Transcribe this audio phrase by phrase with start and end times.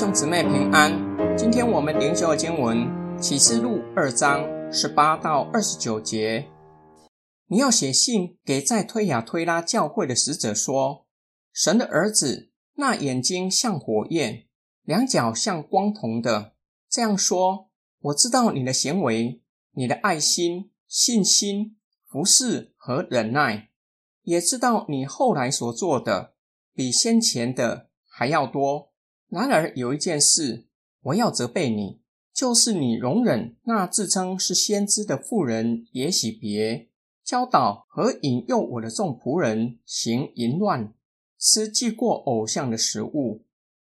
[0.00, 0.98] 兄姊妹平安。
[1.36, 2.88] 今天我们灵修的经文
[3.20, 4.42] 启示录二章
[4.72, 6.48] 十八到二十九节。
[7.48, 11.06] 你要写信给在推雅推拉教会的使者说：
[11.52, 14.46] 神的儿子，那眼睛像火焰，
[14.84, 16.54] 两脚像光铜的，
[16.88, 17.68] 这样说：
[18.00, 19.42] 我知道你的行为，
[19.72, 21.76] 你的爱心、信心、
[22.08, 23.68] 服侍和忍耐，
[24.22, 26.32] 也知道你后来所做的
[26.72, 28.89] 比先前的还要多。
[29.30, 30.66] 然而有一件事，
[31.02, 32.00] 我要责备你，
[32.34, 36.88] 就是你容忍那自称是先知的妇人也许别
[37.24, 40.92] 教导和引诱我的众仆人行淫乱，
[41.38, 43.44] 吃祭过偶像的食物。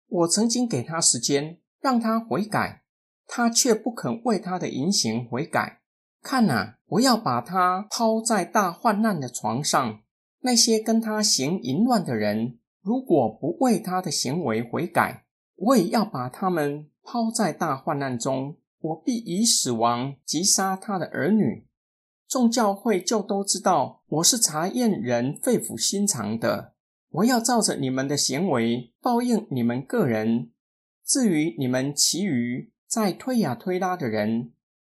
[0.08, 2.84] 我曾经给他时间让他悔改，
[3.26, 5.80] 他却不肯为他的淫行悔改。
[6.22, 10.00] 看呐，我要把他抛在大患难的床上。
[10.42, 15.24] 那些跟他行淫乱的人，如果不为他的行为悔改，
[15.56, 21.66] 我也要把他们抛在大患难中，我必以死亡击杀他的儿女。
[22.28, 26.72] 众教会就都知道我是查验人肺腑心肠的。
[27.10, 30.50] 我要照着你们的行为报应你们个人。
[31.04, 34.52] 至于你们其余在推呀推拉的人，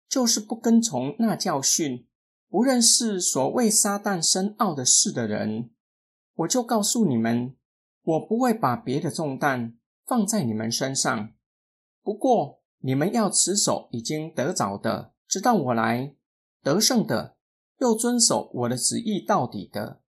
[0.09, 2.07] 就是不跟从那教训、
[2.49, 5.69] 不认识所谓撒旦深奥的事的人，
[6.33, 7.55] 我就告诉你们，
[8.01, 9.75] 我不会把别的重担。
[10.07, 11.33] 放在你们身上。
[12.01, 16.15] 不过，你们要持守已经得着的，直到我来
[16.63, 17.35] 得胜的，
[17.79, 20.01] 又遵守我的旨意到底的，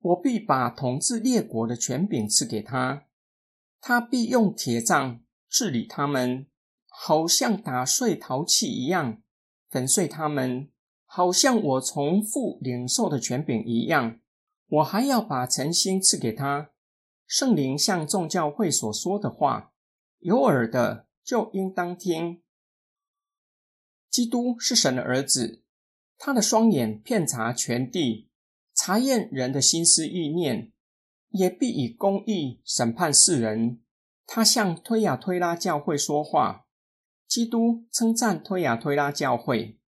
[0.00, 3.06] 我必把统治列国的权柄赐给他。
[3.80, 6.46] 他必用铁杖治理他们，
[6.86, 9.22] 好像打碎陶器一样
[9.70, 10.70] 粉碎他们，
[11.06, 14.20] 好像我从父领受的权柄一样。
[14.68, 16.71] 我还要把诚心赐给他。
[17.32, 19.72] 圣灵向众教会所说的话，
[20.18, 22.42] 有耳的就应当听。
[24.10, 25.62] 基督是神的儿子，
[26.18, 28.28] 他的双眼遍察全地，
[28.74, 30.72] 查验人的心思意念，
[31.30, 33.80] 也必以公义审判世人。
[34.26, 36.66] 他向推雅推拉教会说话，
[37.26, 39.78] 基督称赞推雅推拉教会，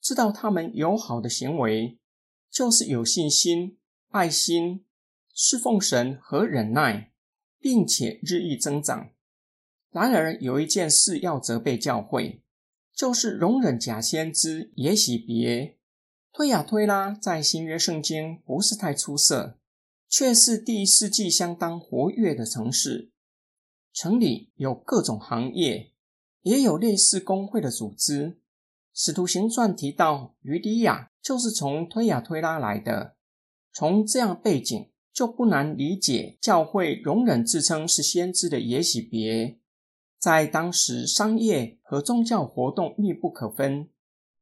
[0.00, 2.00] 知道他们友好的行为，
[2.50, 3.78] 就是有信心、
[4.08, 4.84] 爱心。
[5.40, 7.12] 侍奉神和忍耐，
[7.60, 9.10] 并且日益增长。
[9.92, 12.42] 然而有一件事要责备教会，
[12.92, 15.78] 就是容忍假先知也许别。
[16.32, 19.60] 推雅推拉在新约圣经不是太出色，
[20.08, 23.12] 却是第一世纪相当活跃的城市。
[23.92, 25.92] 城里有各种行业，
[26.42, 28.40] 也有类似工会的组织。
[28.92, 33.14] 使徒行传提到，于迪亚就是从推雅推拉来的。
[33.72, 34.90] 从这样背景。
[35.18, 39.58] 就不难理解，教会容忍自称是先知的耶喜别，
[40.16, 43.88] 在当时商业和宗教活动密不可分，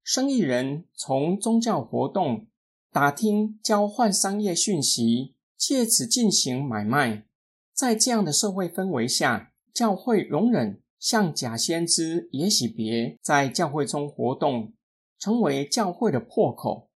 [0.03, 2.49] 生意人从宗教活动
[2.93, 7.25] 打听、交换商业讯息，借此进行买卖。
[7.73, 14.75] 在这样的社会氛围下，教会容忍像假先知耶喜别在教会中活动，
[15.19, 16.91] 成为教会的破口。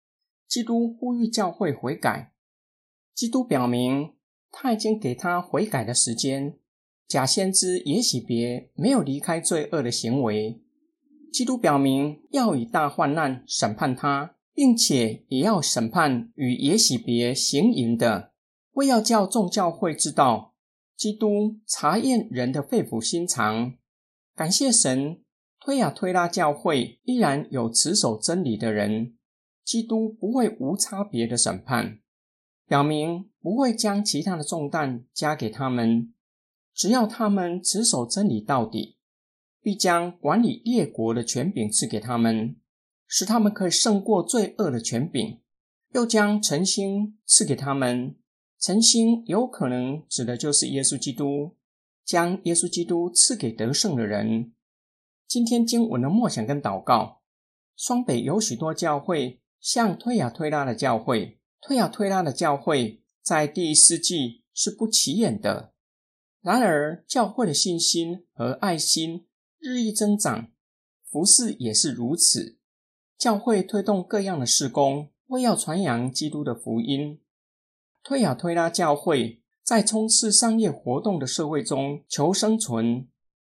[0.46, 2.34] 基督呼吁教会悔改。
[3.20, 4.14] 基督表明，
[4.50, 6.56] 他已经给他悔改的时间。
[7.06, 10.62] 假先知也许别没有离开罪恶的行为。
[11.30, 18.32] 基督表明要以大患难审判他，并且也要审判与也许别行淫的，
[18.72, 20.54] 为要叫众教会知道，
[20.96, 23.74] 基督查验人的肺腑心肠。
[24.34, 25.20] 感谢神，
[25.60, 29.18] 推亚推拉教会依然有持守真理的人，
[29.62, 31.98] 基督不会无差别的审判。
[32.70, 36.14] 表明不会将其他的重担加给他们，
[36.72, 38.96] 只要他们持守真理到底，
[39.60, 42.54] 必将管理列国的权柄赐给他们，
[43.08, 45.40] 使他们可以胜过罪恶的权柄，
[45.94, 48.14] 又将诚心赐给他们。
[48.60, 51.56] 诚心有可能指的就是耶稣基督，
[52.04, 54.52] 将耶稣基督赐给得胜的人。
[55.26, 57.22] 今天经文的默想跟祷告，
[57.74, 61.39] 双北有许多教会，像推雅推拉的教会。
[61.60, 65.72] 推亚推拉的教会在第一世纪是不起眼的，
[66.40, 69.26] 然而教会的信心和爱心
[69.58, 70.50] 日益增长，
[71.04, 72.56] 服饰也是如此。
[73.18, 77.20] 教会推动各样的事工，为要传扬基督的福音。
[78.02, 83.06] 推亚推拉教会在充斥商业活动的社会中求生存，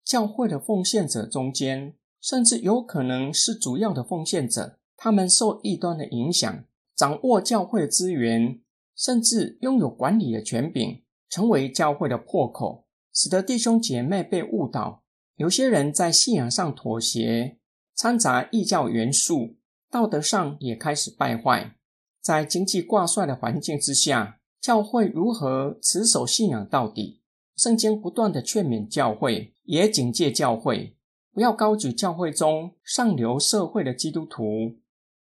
[0.05, 6.65] 教会的奉献者中间，甚至有可能是主要的奉献者，他们受异端的影响。
[7.03, 8.61] 掌握教会资源，
[8.95, 15.03] 甚至拥有管理的权柄，成为教会的破口，使得弟兄姐妹被误导，
[15.35, 17.59] 有些人在信仰上妥协，
[17.97, 19.57] 掺杂异教元素，
[19.91, 21.75] 道德上也开始败坏。
[22.21, 27.21] 在经济挂帅的环境之下，教会如何持守信仰到底？
[27.57, 30.97] 圣经不断的劝勉教会，也警戒教会，
[31.33, 34.77] 不要高举教会中上流社会的基督徒，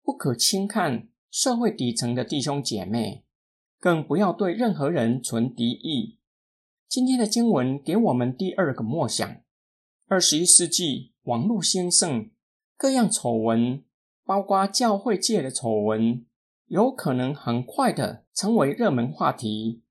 [0.03, 3.25] 不可轻看社会底层的弟兄姐妹，
[3.79, 6.19] 更不要对任何人存敌意。
[6.89, 9.41] 今天的经文给我们第二个默想：
[10.07, 12.31] 二十一世纪网络兴盛，
[12.77, 13.85] 各样丑闻，
[14.25, 16.25] 包括教会界的丑闻，
[16.67, 19.83] 有可能很快的成为热门话题。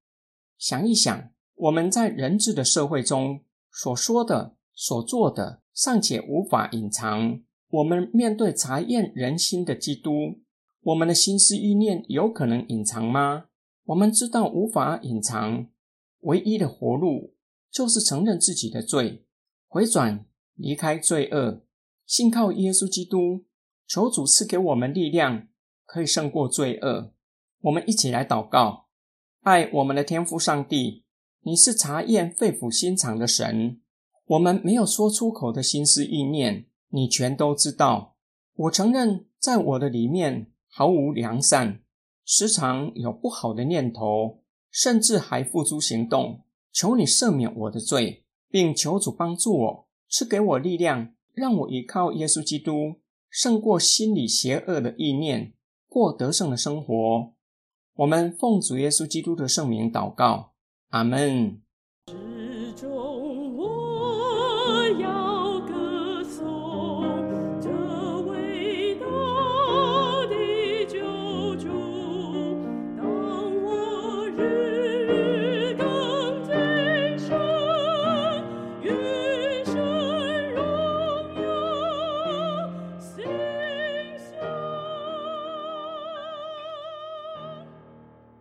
[0.57, 1.30] 想一想。
[1.60, 3.42] 我们在人治的社会中
[3.72, 7.42] 所说的、所做的，尚且无法隐藏。
[7.68, 10.42] 我们面对查验人心的基督，
[10.88, 13.48] 我们的心思意念有可能隐藏吗？
[13.88, 15.68] 我们知道无法隐藏，
[16.22, 17.34] 唯一的活路
[17.69, 19.25] 就是承认自己的罪，
[19.68, 20.25] 回转
[20.56, 21.62] 离开罪恶，
[22.06, 23.44] 信靠耶稣基督，
[23.86, 25.50] 求主赐给我们力量，
[25.86, 27.12] 可以胜过罪恶。
[27.63, 28.88] 我们一起来祷告，
[29.42, 31.04] 爱我们的天父上帝。
[31.42, 33.81] 你是查验肺腑心肠的神，
[34.25, 38.16] 我们没有说出口的心思意念，你全都知道。
[38.56, 41.79] 我承认，在我的里面毫无良善，
[42.24, 46.44] 时常有不好的念头，甚至还付诸行动。
[46.71, 52.97] 求你赦免我的罪，并求主帮助我，赐给我力量，让我依靠耶稣基督，
[53.31, 55.56] 胜过心里邪恶的意念，
[55.88, 57.33] 过得胜的生活。
[57.95, 60.53] 我们奉主耶稣基督的圣名祷告。
[60.89, 61.59] 阿门。